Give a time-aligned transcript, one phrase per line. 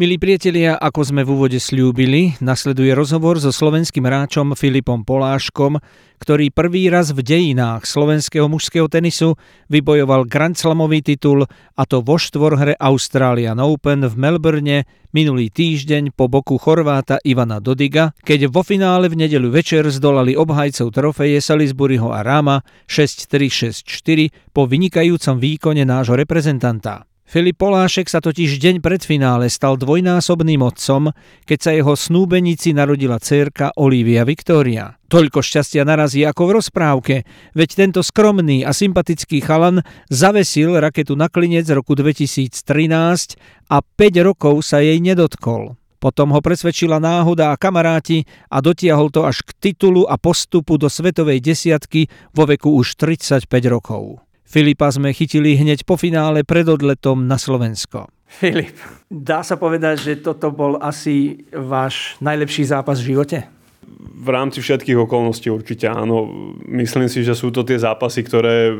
[0.00, 5.76] Milí priatelia, ako sme v úvode slúbili, nasleduje rozhovor so slovenským hráčom Filipom Poláškom,
[6.16, 9.36] ktorý prvý raz v dejinách slovenského mužského tenisu
[9.68, 11.44] vybojoval Grand Slamový titul
[11.76, 18.16] a to vo štvorhre Australian Open v Melbourne minulý týždeň po boku Chorváta Ivana Dodiga,
[18.24, 25.36] keď vo finále v nedeľu večer zdolali obhajcov trofeje Salisburyho a Rama 6-3-6-4 po vynikajúcom
[25.36, 27.09] výkone nášho reprezentanta.
[27.30, 31.14] Filip Polášek sa totiž deň pred finále stal dvojnásobným otcom,
[31.46, 34.98] keď sa jeho snúbenici narodila dcerka Olivia Viktória.
[35.06, 37.16] Toľko šťastia narazí ako v rozprávke,
[37.54, 42.50] veď tento skromný a sympatický chalan zavesil raketu na klinec roku 2013
[43.70, 45.78] a 5 rokov sa jej nedotkol.
[46.02, 50.90] Potom ho presvedčila náhoda a kamaráti a dotiahol to až k titulu a postupu do
[50.90, 54.18] svetovej desiatky vo veku už 35 rokov.
[54.50, 58.10] Filipa sme chytili hneď po finále pred odletom na Slovensko.
[58.26, 58.74] Filip,
[59.06, 63.46] dá sa povedať, že toto bol asi váš najlepší zápas v živote?
[64.00, 66.28] v rámci všetkých okolností určite áno.
[66.68, 68.76] Myslím si, že sú to tie zápasy, ktoré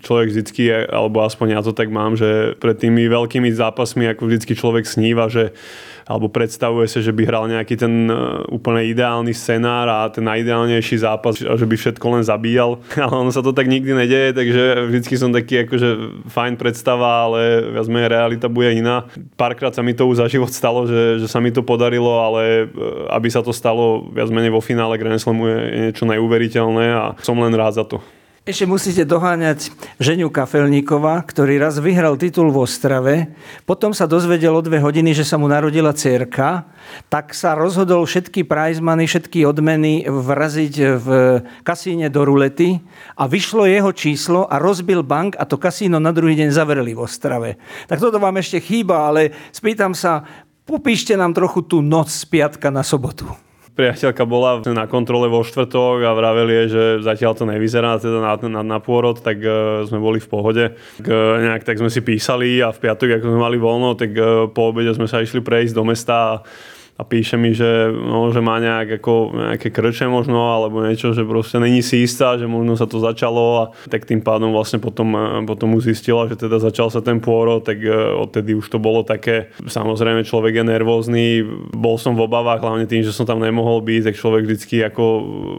[0.00, 4.54] človek vždycky, alebo aspoň ja to tak mám, že pred tými veľkými zápasmi ako vždycky
[4.54, 5.52] človek sníva, že
[6.04, 8.16] alebo predstavuje sa, že by hral nejaký ten e,
[8.52, 12.80] úplne ideálny scenár a ten najideálnejší zápas, a že by všetko len zabíjal.
[13.04, 15.88] Ale ono sa to tak nikdy nedeje, takže vždycky som taký akože
[16.28, 19.08] fajn predstava, ale viac menej realita bude iná.
[19.34, 22.68] Párkrát sa mi to už za život stalo, že, že sa mi to podarilo, ale
[22.68, 27.04] e, aby sa to stalo viac menej vo finále Grand Slamu je niečo neuveriteľné a
[27.24, 28.04] som len rád za to.
[28.44, 33.32] Ešte musíte doháňať ženiu Kafelníkova, ktorý raz vyhral titul v Ostrave,
[33.64, 36.68] potom sa dozvedel o dve hodiny, že sa mu narodila cerka,
[37.08, 41.08] tak sa rozhodol všetky prizmany, všetky odmeny vraziť v
[41.64, 42.84] kasíne do rulety
[43.16, 47.00] a vyšlo jeho číslo a rozbil bank a to kasíno na druhý deň zavreli v
[47.00, 47.56] Ostrave.
[47.88, 50.20] Tak toto vám ešte chýba, ale spýtam sa,
[50.68, 53.24] popíšte nám trochu tú noc z piatka na sobotu
[53.74, 58.62] priateľka bola na kontrole vo štvrtok a vraveli že zatiaľ to nevyzerá teda na, na,
[58.62, 60.64] na pôrod, tak uh, sme boli v pohode.
[61.02, 64.14] Tak, uh, nejak tak sme si písali a v piatok, ako sme mali voľno, tak
[64.14, 66.32] uh, po obede sme sa išli prejsť do mesta a
[66.94, 71.26] a píše mi, že, no, že má nejak ako, nejaké krče možno, alebo niečo, že
[71.26, 75.10] proste není si istá, že možno sa to začalo a tak tým pádom vlastne potom,
[75.10, 78.78] e, potom už zistila, že teda začal sa ten pôrod, tak e, odtedy už to
[78.78, 81.26] bolo také, samozrejme človek je nervózny,
[81.74, 85.02] bol som v obavách, hlavne tým, že som tam nemohol byť, tak človek vždycky ako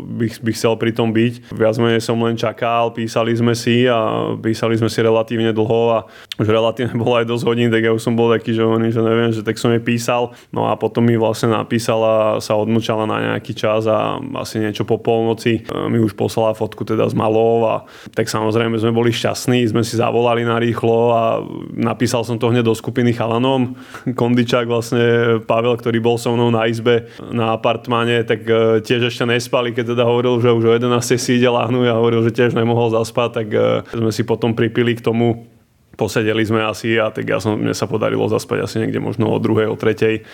[0.07, 1.51] by, by chcel pri tom byť.
[1.51, 6.07] Viac menej som len čakal, písali sme si a písali sme si relatívne dlho a
[6.39, 9.35] už relatívne bolo aj dosť hodín, tak ja už som bol taký, že, že neviem,
[9.35, 10.31] že tak som jej písal.
[10.55, 15.01] No a potom mi vlastne napísala, sa odmlčala na nejaký čas a asi niečo po
[15.01, 17.75] polnoci e, mi už poslala fotku teda z malov a
[18.13, 21.23] tak samozrejme sme boli šťastní, sme si zavolali na rýchlo a
[21.73, 23.73] napísal som to hneď do skupiny chalanom.
[24.05, 25.03] Kondičák vlastne
[25.49, 29.97] Pavel, ktorý bol so mnou na izbe na apartmáne, tak e, tiež ešte nespali, keď
[29.97, 33.29] teda hovoril, že už o 11 si ide láhnuť a hovoril, že tiež nemohol zaspať,
[33.33, 35.49] tak e, sme si potom pripili k tomu
[35.95, 39.39] posedeli sme asi a tak ja som, mne sa podarilo zaspať asi niekde možno o
[39.39, 40.27] druhej, o tretej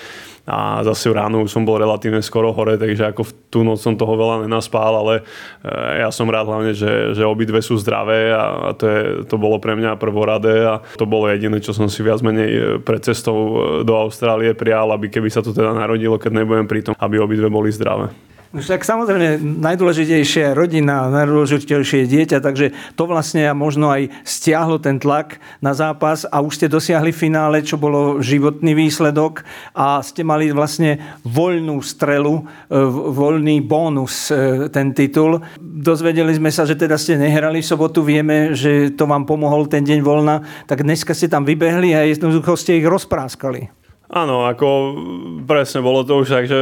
[0.45, 3.93] a zase ráno už som bol relatívne skoro hore, takže ako v tú noc som
[3.93, 5.21] toho veľa nenaspál, ale
[5.61, 9.61] e, ja som rád hlavne, že, že obidve sú zdravé a to, je, to bolo
[9.61, 13.37] pre mňa prvoradé a to bolo jediné, čo som si viac menej e, pred cestou
[13.37, 17.21] e, do Austrálie prijal, aby keby sa to teda narodilo, keď nebudem pri tom, aby
[17.21, 18.09] obidve boli zdravé.
[18.51, 25.71] Však samozrejme najdôležitejšia rodina, najdôležitejšie dieťa, takže to vlastne možno aj stiahlo ten tlak na
[25.71, 31.79] zápas a už ste dosiahli finále, čo bolo životný výsledok a ste mali vlastne voľnú
[31.79, 32.75] strelu, e,
[33.15, 35.39] voľný bónus e, ten titul.
[35.63, 39.87] Dozvedeli sme sa, že teda ste nehrali v sobotu, vieme, že to vám pomohol ten
[39.87, 43.80] deň voľna, tak dneska ste tam vybehli a jednoducho ste ich rozpráskali.
[44.11, 44.67] Áno, ako
[45.47, 46.59] presne bolo to už tak, že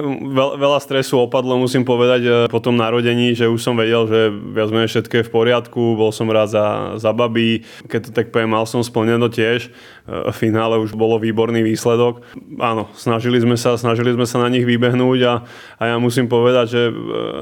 [0.60, 4.68] veľa stresu opadlo, musím povedať, e, po tom narodení, že už som vedel, že viac
[4.68, 6.66] menej všetko je v poriadku, bol som rád za,
[7.00, 9.72] za baby, keď to tak poviem, mal som splneno tiež.
[9.72, 12.28] E, v finále už bolo výborný výsledok.
[12.60, 15.34] Áno, snažili sme sa, snažili sme sa na nich vybehnúť a,
[15.80, 16.92] a ja musím povedať, že e,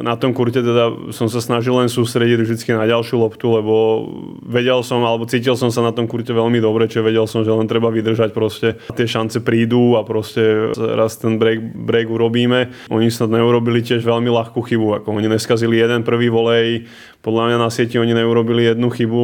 [0.07, 4.07] na tom kurte teda som sa snažil len sústrediť vždy na ďalšiu loptu, lebo
[4.47, 7.51] vedel som, alebo cítil som sa na tom kurte veľmi dobre, čo vedel som, že
[7.51, 12.71] len treba vydržať proste tie šance prídu a proste raz ten break, break urobíme.
[12.93, 16.87] Oni snad neurobili tiež veľmi ľahkú chybu, ako oni neskazili jeden prvý volej,
[17.21, 19.23] podľa mňa na sieti oni neurobili jednu chybu,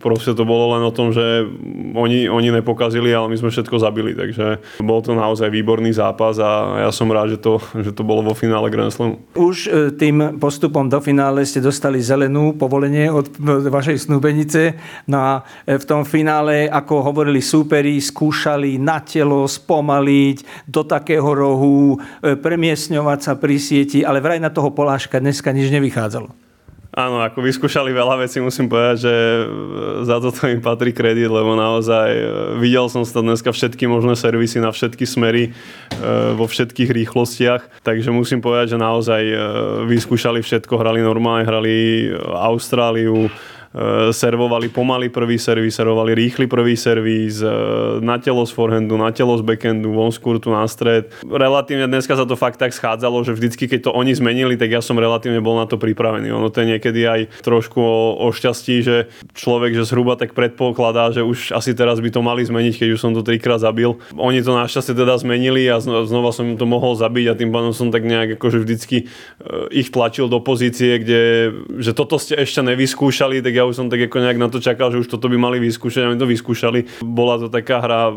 [0.00, 1.44] proste to bolo len o tom, že
[1.92, 6.80] oni, oni nepokazili, ale my sme všetko zabili, takže bol to naozaj výborný zápas a
[6.88, 9.20] ja som rád, že to, že to bolo vo finále Grand Slamu.
[9.36, 13.28] Už e, tým postupom do finále ste dostali zelenú povolenie od
[13.68, 14.72] vašej snúbenice.
[15.04, 15.32] No a
[15.68, 22.32] e, v tom finále, ako hovorili súperi, skúšali na telo spomaliť do takého rohu, e,
[22.32, 26.45] premiesňovať sa pri sieti, ale vraj na toho Poláška dneska nič nevychádzalo.
[26.96, 29.44] Áno, ako vyskúšali veľa vecí, musím povedať, že e,
[30.08, 32.24] za toto im patrí kredit, lebo naozaj e,
[32.56, 35.50] videl som sa dneska všetky možné servisy na všetky smery e,
[36.32, 39.22] vo všetkých rýchlostiach, takže musím povedať, že naozaj
[39.92, 43.28] vyskúšali všetko, hrali normálne, hrali Austráliu,
[44.12, 47.50] servovali pomaly prvý servis, servovali rýchly prvý servis, eh,
[48.00, 51.08] na telo z forehandu, na telo z backhandu, von z kurtu na stred.
[51.24, 54.80] Relatívne dneska sa to fakt tak schádzalo, že vždycky, keď to oni zmenili, tak ja
[54.80, 56.32] som relatívne bol na to pripravený.
[56.32, 58.96] Ono to je niekedy aj trošku o, o šťastí, že
[59.36, 63.00] človek, že zhruba tak predpokladá, že už asi teraz by to mali zmeniť, keď už
[63.00, 63.98] som to trikrát zabil.
[64.16, 67.88] Oni to našťastie teda zmenili a znova som to mohol zabiť a tým pádom som
[67.88, 71.20] tak nejak akože vždycky eh, ich tlačil do pozície, kde
[71.76, 74.92] že toto ste ešte nevyskúšali, tak ja už som tak ako nejak na to čakal,
[74.92, 77.00] že už toto by mali vyskúšať a my to vyskúšali.
[77.00, 78.12] Bola to taká hra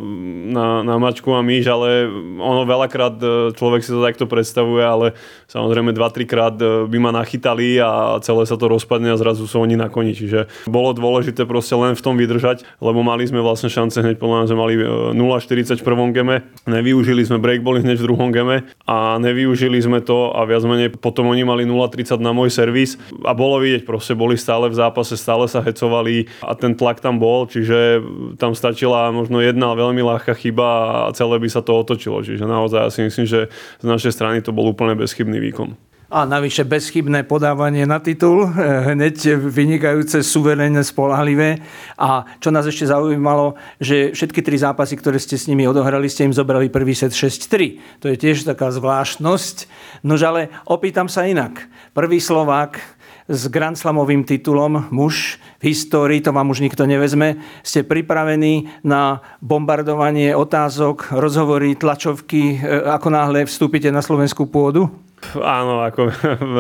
[0.51, 2.12] na, na mačku a myš, ale
[2.44, 5.07] ono veľakrát e, človek si to takto predstavuje, ale
[5.47, 9.63] samozrejme 2-3 krát e, by ma nachytali a celé sa to rozpadne a zrazu sú
[9.63, 10.12] oni na koni.
[10.12, 14.50] Čiže bolo dôležité proste len v tom vydržať, lebo mali sme vlastne šance hneď podľa
[14.50, 14.74] že mali
[15.15, 20.01] 0-40 e, v prvom geme, nevyužili sme breakbally hneď v druhom geme a nevyužili sme
[20.01, 24.18] to a viac menej potom oni mali 0-30 na môj servis a bolo vidieť, proste
[24.18, 28.01] boli stále v zápase, stále stále sa hecovali a ten tlak tam bol, čiže
[28.41, 30.67] tam stačila možno jedna veľmi ľahká chyba
[31.05, 32.25] a celé by sa to otočilo.
[32.25, 35.77] Čiže naozaj ja si myslím, že z našej strany to bol úplne bezchybný výkon.
[36.09, 41.61] A navyše bezchybné podávanie na titul, eh, hneď vynikajúce, suverénne, spolahlivé.
[42.01, 46.25] A čo nás ešte zaujímalo, že všetky tri zápasy, ktoré ste s nimi odohrali, ste
[46.25, 47.77] im zobrali prvý set 6-3.
[48.01, 49.69] To je tiež taká zvláštnosť.
[50.01, 51.69] Nož ale opýtam sa inak.
[51.93, 52.81] Prvý Slovák
[53.29, 57.37] s Grand Slamovým titulom muž v histórii, to vám už nikto nevezme.
[57.61, 64.89] Ste pripravení na bombardovanie otázok, rozhovory, tlačovky, e, ako náhle vstúpite na slovenskú pôdu?
[65.38, 66.10] Áno, ako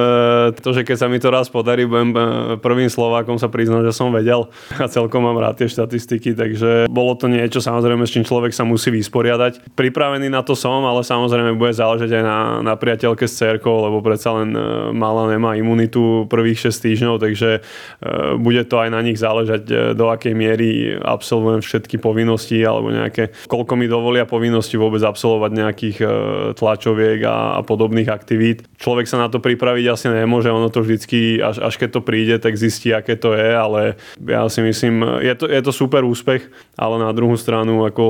[0.63, 2.21] to, že keď sa mi to raz podarí, budem e,
[2.61, 4.45] prvým Slovákom sa priznať, že som vedel
[4.77, 8.67] a celkom mám rád tie štatistiky, takže bolo to niečo samozrejme, s čím človek sa
[8.67, 9.73] musí vysporiadať.
[9.73, 14.05] Pripravený na to som, ale samozrejme bude záležať aj na, na priateľke s cerkou, lebo
[14.05, 14.61] predsa len e,
[14.93, 17.61] mala nemá imunitu prvých 6 týždňov, takže e,
[18.37, 23.73] bude to aj na nich záležať, do akej miery absolvujem všetky povinnosti alebo nejaké, koľko
[23.79, 25.97] mi dovolia povinnosti vôbec absolvovať nejakých
[26.59, 28.69] tlačoviek a, a podobných aktivít aktivít.
[28.79, 32.35] Človek sa na to pripraviť asi nemôže, ono to vždycky, až, až keď to príde,
[32.39, 36.47] tak zistí, aké to je, ale ja si myslím, je to, je to super úspech,
[36.79, 38.05] ale na druhú stranu ako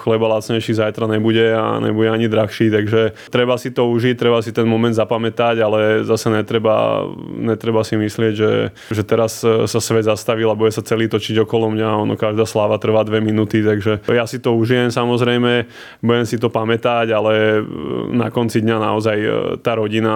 [0.00, 4.56] chleba lacnejší zajtra nebude a nebude ani drahší, takže treba si to užiť, treba si
[4.56, 7.04] ten moment zapamätať, ale zase netreba,
[7.36, 11.68] netreba si myslieť, že, že teraz sa svet zastavil a bude sa celý točiť okolo
[11.68, 15.68] mňa, ono každá sláva trvá dve minúty, takže ja si to užijem samozrejme,
[16.00, 17.60] budem si to pamätať, ale
[18.08, 19.18] na konci dňa naozaj
[19.60, 20.12] tá rodina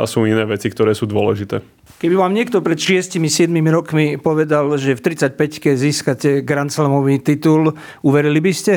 [0.00, 1.60] a sú iné veci, ktoré sú dôležité.
[2.00, 8.40] Keby vám niekto pred 6-7 rokmi povedal, že v 35-ke získate Grand Slamový titul, uverili
[8.40, 8.74] by ste?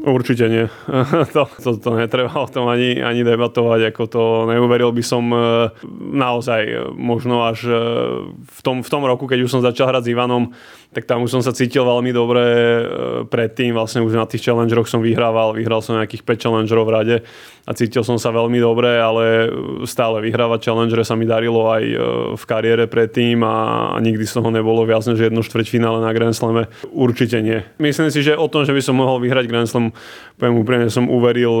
[0.00, 0.64] Určite nie.
[1.36, 3.92] To, to, to netreba o tom ani, ani debatovať.
[3.92, 5.38] Ako to neuveril by som e,
[6.16, 7.76] naozaj e, možno až e,
[8.40, 10.56] v tom, v tom roku, keď už som začal hrať s Ivanom,
[10.90, 12.42] tak tam už som sa cítil veľmi dobre
[13.30, 13.78] predtým.
[13.78, 15.54] Vlastne už na tých challengeroch som vyhrával.
[15.54, 17.16] Vyhral som nejakých 5 challengerov v rade
[17.62, 19.46] a cítil som sa veľmi dobre, ale
[19.86, 21.84] stále vyhrávať challengere sa mi darilo aj
[22.34, 26.66] v kariére predtým a nikdy z toho nebolo viac než jedno štvrťfinále na Grand Slame.
[26.90, 27.62] Určite nie.
[27.78, 29.94] Myslím si, že o tom, že by som mohol vyhrať Grand Slam
[30.40, 31.52] poviem úprimne, som uveril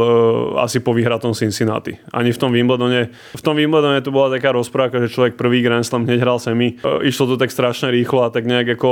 [0.58, 1.94] asi po vyhratom Cincinnati.
[2.10, 3.14] Ani v tom Wimbledone.
[3.36, 6.80] V tom Wimbledone to bola taká rozprávka, že človek prvý Grand Slam hneď hral semi.
[6.82, 8.90] Išlo to tak strašne rýchlo a tak nejak ako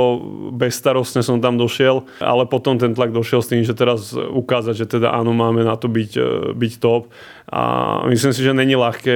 [0.53, 4.85] bezstarostne som tam došiel, ale potom ten tlak došiel s tým, že teraz ukázať, že
[4.99, 7.09] teda áno, máme na to byť, uh, byť top.
[7.49, 9.15] A myslím si, že není ľahké,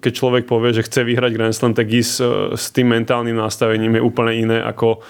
[0.00, 2.16] keď človek povie, že chce vyhrať Grand Slam, tak ísť
[2.56, 5.04] s tým mentálnym nastavením je úplne iné, ako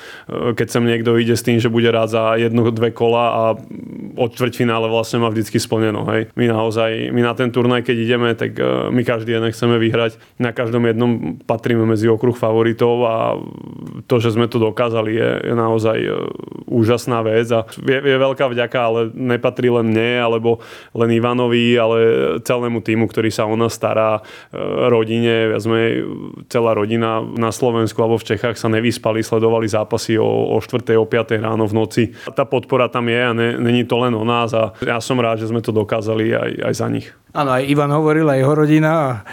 [0.58, 3.42] keď sem niekto ide s tým, že bude rád za jedno, dve kola a
[4.18, 6.02] od štvrťfinále vlastne má vždycky splneno.
[6.10, 6.34] Hej.
[6.34, 8.58] My naozaj, my na ten turnaj, keď ideme, tak
[8.90, 10.18] my každý jeden chceme vyhrať.
[10.42, 13.38] Na každom jednom patríme medzi okruh favoritov a
[14.10, 16.28] to, že sme to dokázali, je, je naozaj uh,
[16.66, 20.64] úžasná vec a je, je veľká vďaka, ale nepatrí len mne, alebo
[20.96, 21.98] len Ivanovi, ale
[22.42, 26.04] celému týmu, ktorý sa o nás stará, uh, rodine, viac sme
[26.48, 30.96] celá rodina na Slovensku alebo v Čechách sa nevyspali, sledovali zápasy o, o 4.
[30.96, 31.38] o 5.
[31.44, 32.04] ráno v noci.
[32.32, 35.44] Tá podpora tam je a ne, není to len o nás a ja som rád,
[35.44, 37.08] že sme to dokázali aj, aj za nich.
[37.34, 38.90] Áno, aj Ivan hovoril, aj jeho rodina.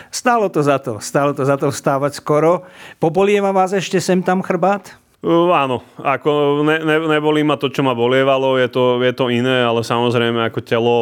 [0.10, 0.98] Stálo to za to.
[0.98, 2.65] Stálo to za to vstávať skoro.
[2.98, 5.00] Pobolieva vás ešte sem tam chrbát?
[5.21, 9.29] Uh, áno, ako ne, ne, nebolí ma to, čo ma bolievalo, je to, je to
[9.29, 10.97] iné, ale samozrejme ako telo,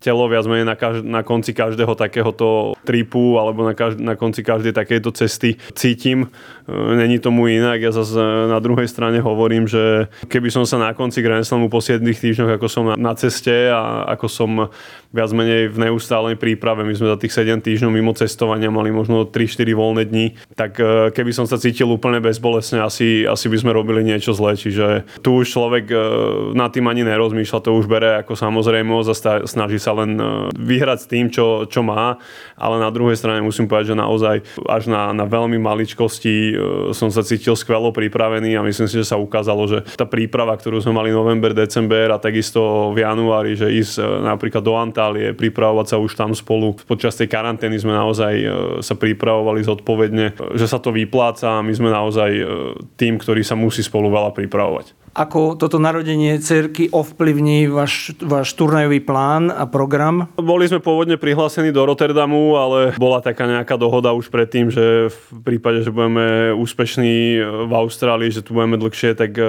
[0.00, 4.40] telo viac menej na, každ- na konci každého takéhoto tripu alebo na, každ- na konci
[4.40, 6.32] každej takejto cesty cítim.
[6.64, 7.84] Uh, není tomu inak.
[7.84, 11.84] Ja zase na druhej strane hovorím, že keby som sa na konci Grand Slamu po
[11.84, 14.50] 7 týždňoch, ako som na, na ceste a ako som
[15.10, 19.26] viac menej v neustálej príprave, my sme za tých 7 týždňov mimo cestovania mali možno
[19.26, 23.70] 3-4 voľné dni, tak uh, keby som sa cítil úplne bezbolesne, asi, asi by sme
[23.74, 24.54] robili niečo zlé.
[24.54, 25.96] Čiže tu už človek e,
[26.54, 29.14] nad tým ani nerozmýšľa, to už bere ako samozrejmosť a
[29.44, 30.24] snaží sa len e,
[30.54, 32.16] vyhrať s tým, čo, čo má.
[32.54, 34.36] Ale na druhej strane musím povedať, že naozaj
[34.68, 36.52] až na, na veľmi maličkosti e,
[36.94, 40.78] som sa cítil skvelo pripravený a myslím si, že sa ukázalo, že tá príprava, ktorú
[40.80, 45.96] sme mali november, december a takisto v januári, že ísť napríklad do Antálie, pripravovať sa
[45.96, 46.76] už tam spolu.
[46.84, 48.34] Počas tej karantény sme naozaj
[48.84, 52.30] sa pripravovali zodpovedne, že sa to vypláca a my sme naozaj
[53.00, 54.99] tým, ktorý ktorý sa musí spolu veľa pripravovať.
[55.10, 60.30] Ako toto narodenie cerky ovplyvní váš, váš turnajový plán a program?
[60.38, 65.42] Boli sme pôvodne prihlásení do Rotterdamu, ale bola taká nejaká dohoda už predtým, že v
[65.42, 69.42] prípade, že budeme úspešní v Austrálii, že tu budeme dlhšie, tak e,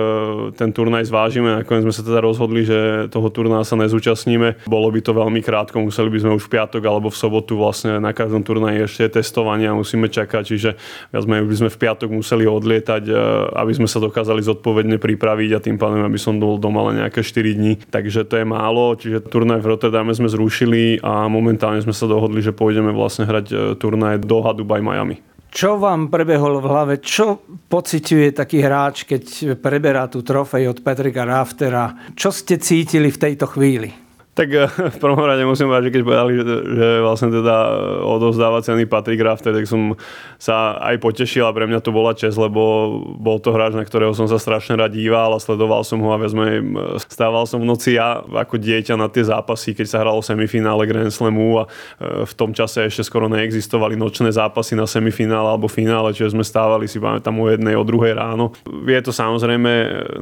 [0.57, 1.61] ten turnaj zvážime.
[1.61, 4.65] Nakoniec sme sa teda rozhodli, že toho turnaja sa nezúčastníme.
[4.65, 8.01] Bolo by to veľmi krátko, museli by sme už v piatok alebo v sobotu vlastne
[8.01, 10.69] na každom turnaji ešte testovanie a musíme čakať, čiže
[11.13, 13.13] viac by sme v piatok museli odlietať, e,
[13.61, 17.23] aby sme sa dokázali zodpovedne pripraviť a tým pádom, aby som bol doma len nejaké
[17.23, 17.73] 4 dní.
[17.89, 22.43] Takže to je málo, čiže turnaj v Rotterdame sme zrušili a momentálne sme sa dohodli,
[22.43, 25.19] že pôjdeme vlastne hrať e, turnaj Doha, Dubai, Miami.
[25.51, 26.93] Čo vám prebehlo v hlave?
[27.03, 31.91] Čo pociťuje taký hráč, keď preberá tú trofej od Patrika Raftera?
[32.15, 33.91] Čo ste cítili v tejto chvíli?
[34.31, 37.75] Tak eh, v prvom rade musím povedať, že keď povedali, že, že vlastne teda eh,
[38.07, 39.99] odovzdáva ceny Patrick Rafter, tak som
[40.39, 44.15] sa aj potešil a pre mňa to bola čest, lebo bol to hráč, na ktorého
[44.15, 46.63] som sa strašne rád díval a sledoval som ho a vezme,
[47.11, 51.11] stával som v noci ja ako dieťa na tie zápasy, keď sa hralo semifinále Grand
[51.11, 56.15] Slamu a eh, v tom čase ešte skoro neexistovali nočné zápasy na semifinále alebo finále,
[56.15, 58.55] čiže sme stávali si pamätám o jednej, o druhej ráno.
[58.87, 59.71] Je to samozrejme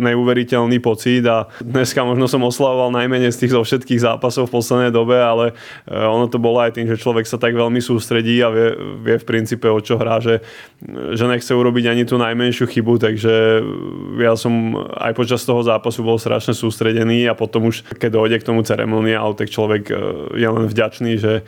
[0.01, 4.91] neuveriteľný pocit a dneska možno som oslavoval najmenej z tých zo všetkých zápasov v poslednej
[4.91, 5.53] dobe, ale
[5.85, 8.73] e, ono to bolo aj tým, že človek sa tak veľmi sústredí a vie,
[9.05, 10.41] vie v princípe o čo hrá, že,
[11.13, 13.33] že nechce urobiť ani tú najmenšiu chybu, takže
[14.17, 18.47] ja som aj počas toho zápasu bol strašne sústredený a potom už keď dojde k
[18.47, 19.93] tomu ceremoniálu, tak človek e,
[20.35, 21.45] je len vďačný, že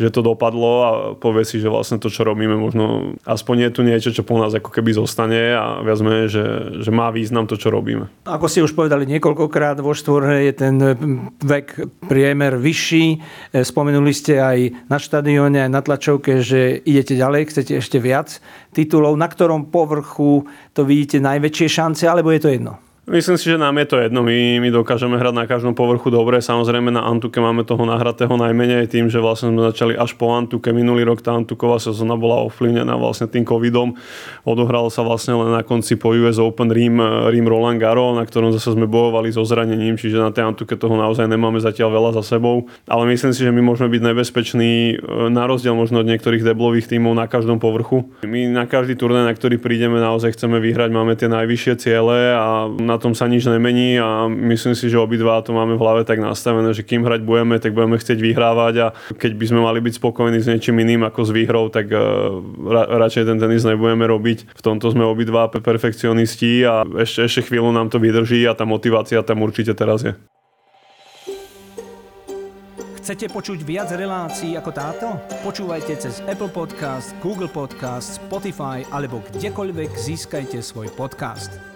[0.00, 3.80] že to dopadlo a povie si, že vlastne to, čo robíme, možno aspoň je tu
[3.84, 6.44] niečo, čo po nás ako keby zostane a viac menej, že,
[6.80, 8.08] že má význam to, čo robíme.
[8.24, 10.74] Ako ste už povedali niekoľkokrát, vo štvorhe je ten
[11.44, 13.06] vek priemer vyšší.
[13.60, 18.40] Spomenuli ste aj na štadióne, aj na tlačovke, že idete ďalej, chcete ešte viac
[18.72, 19.20] titulov.
[19.20, 22.80] Na ktorom povrchu to vidíte najväčšie šance, alebo je to jedno?
[23.10, 24.22] Myslím si, že nám je to jedno.
[24.22, 26.38] My, my dokážeme hrať na každom povrchu dobre.
[26.38, 30.70] Samozrejme na Antuke máme toho nahratého najmenej tým, že vlastne sme začali až po Antuke.
[30.70, 33.98] Minulý rok tá Antuková sezóna bola ovplyvnená vlastne tým covidom.
[34.46, 37.02] Odohralo sa vlastne len na konci po US Open Rím,
[37.34, 40.94] Rím Roland Garo, na ktorom zase sme bojovali so zranením, čiže na tej Antuke toho
[40.94, 42.70] naozaj nemáme zatiaľ veľa za sebou.
[42.86, 44.94] Ale myslím si, že my môžeme byť nebezpeční e,
[45.34, 48.06] na rozdiel možno od niektorých deblových tímov na každom povrchu.
[48.22, 52.70] My na každý turnaj, na ktorý prídeme, naozaj chceme vyhrať, máme tie najvyššie ciele a
[52.70, 56.20] na tom sa nič nemení a myslím si, že obidva to máme v hlave tak
[56.20, 59.96] nastavené, že kým hrať budeme, tak budeme chcieť vyhrávať a keď by sme mali byť
[59.96, 62.38] spokojní s niečím iným ako s výhrou, tak uh,
[62.68, 64.52] ra- radšej ten tenis nebudeme robiť.
[64.52, 69.24] V tomto sme obidva perfekcionisti a ešte, ešte chvíľu nám to vydrží a tá motivácia
[69.24, 70.12] tam určite teraz je.
[73.00, 75.08] Chcete počuť viac relácií ako táto?
[75.40, 81.69] Počúvajte cez Apple Podcast, Google Podcast, Spotify alebo kdekoľvek získajte svoj podcast.